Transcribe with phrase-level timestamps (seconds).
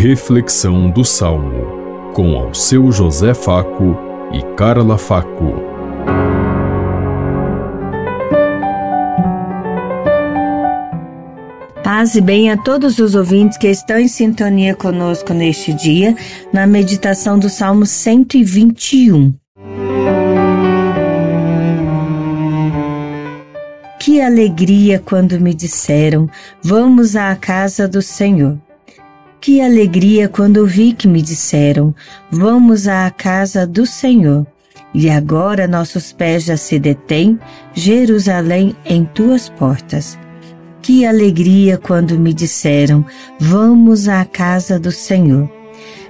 [0.00, 3.98] Reflexão do Salmo, com ao seu José Faco
[4.32, 5.54] e Carla Faco.
[11.82, 16.14] Paz e bem a todos os ouvintes que estão em sintonia conosco neste dia,
[16.52, 19.34] na meditação do Salmo 121.
[23.98, 26.30] Que alegria quando me disseram:
[26.62, 28.67] Vamos à casa do Senhor.
[29.40, 31.94] Que alegria quando vi que me disseram:
[32.30, 34.46] Vamos à casa do Senhor.
[34.92, 37.38] E agora nossos pés já se detêm,
[37.72, 40.18] Jerusalém, em tuas portas.
[40.82, 43.04] Que alegria quando me disseram:
[43.38, 45.48] Vamos à casa do Senhor.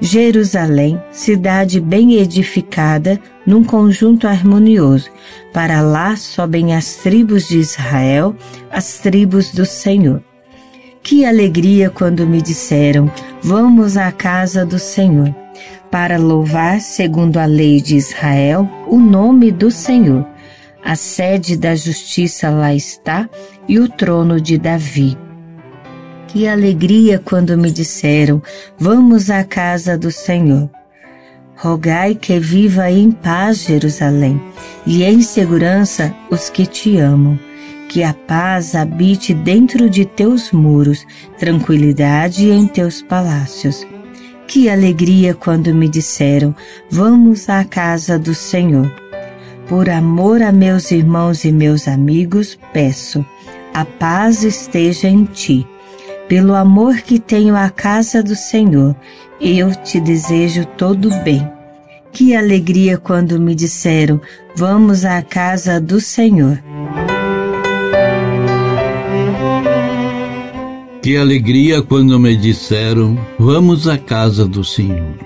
[0.00, 5.08] Jerusalém, cidade bem edificada, num conjunto harmonioso.
[5.52, 8.36] Para lá sobem as tribos de Israel,
[8.70, 10.22] as tribos do Senhor.
[11.04, 15.34] Que alegria quando me disseram: Vamos à casa do Senhor,
[15.90, 20.26] para louvar, segundo a lei de Israel, o nome do Senhor.
[20.82, 23.28] A sede da justiça lá está
[23.68, 25.18] e o trono de Davi.
[26.26, 28.42] Que alegria quando me disseram:
[28.78, 30.70] Vamos à casa do Senhor.
[31.54, 34.40] Rogai que viva em paz Jerusalém,
[34.86, 37.38] e em segurança os que te amam
[37.88, 41.06] que a paz habite dentro de teus muros,
[41.38, 43.86] tranquilidade em teus palácios.
[44.46, 46.54] Que alegria quando me disseram:
[46.90, 48.92] Vamos à casa do Senhor.
[49.68, 53.24] Por amor a meus irmãos e meus amigos, peço:
[53.74, 55.66] a paz esteja em ti.
[56.28, 58.94] Pelo amor que tenho à casa do Senhor,
[59.40, 61.46] eu te desejo todo bem.
[62.12, 64.20] Que alegria quando me disseram:
[64.54, 66.62] Vamos à casa do Senhor.
[71.04, 75.18] Que alegria quando me disseram: Vamos à casa do Senhor.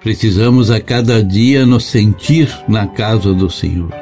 [0.00, 3.92] Precisamos a cada dia nos sentir na casa do Senhor.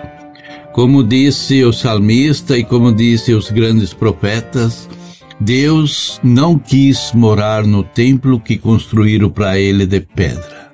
[0.72, 4.88] Como disse o salmista e como disse os grandes profetas,
[5.40, 10.70] Deus não quis morar no templo que construíram para ele de pedra.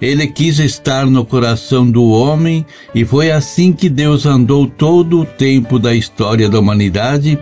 [0.00, 2.64] Ele quis estar no coração do homem
[2.94, 7.38] e foi assim que Deus andou todo o tempo da história da humanidade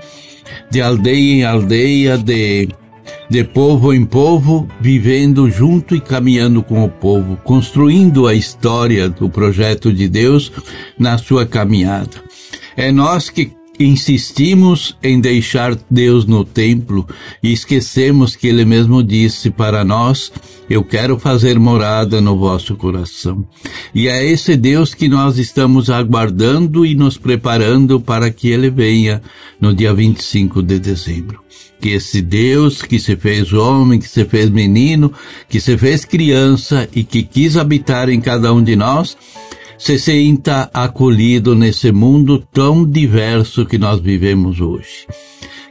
[0.71, 2.69] de aldeia em aldeia, de,
[3.29, 9.29] de povo em povo, vivendo junto e caminhando com o povo, construindo a história do
[9.29, 10.53] projeto de Deus
[10.99, 12.23] na sua caminhada.
[12.77, 17.07] É nós que insistimos em deixar Deus no templo
[17.43, 20.33] e esquecemos que Ele mesmo disse para nós:
[20.69, 23.47] Eu quero fazer morada no vosso coração.
[23.95, 29.23] E é esse Deus que nós estamos aguardando e nos preparando para que Ele venha
[29.61, 31.41] no dia 25 de dezembro.
[31.81, 35.13] Que esse Deus que se fez homem, que se fez menino,
[35.49, 39.17] que se fez criança e que quis habitar em cada um de nós,
[39.79, 45.07] se sinta acolhido nesse mundo tão diverso que nós vivemos hoje.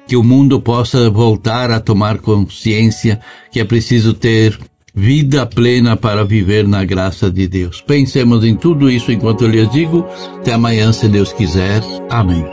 [0.08, 3.20] Que o mundo possa voltar a tomar consciência
[3.52, 4.58] que é preciso ter
[4.94, 7.82] vida plena para viver na graça de Deus.
[7.82, 10.06] Pensemos em tudo isso enquanto eu lhes digo.
[10.38, 11.82] Até amanhã, se Deus quiser.
[12.10, 12.46] Amém.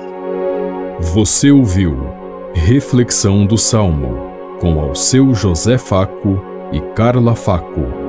[1.14, 1.96] Você ouviu
[2.54, 4.30] Reflexão do Salmo
[4.60, 6.40] com ao seu José Faco
[6.72, 8.01] e Carla Faco.